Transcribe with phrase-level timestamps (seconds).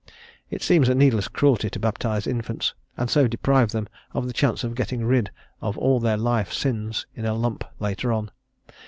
[0.49, 4.63] It seems a needless cruelty to baptize infants, and so deprive them of the chance
[4.63, 5.29] of getting rid
[5.61, 8.31] of all their life sins in a lump later on.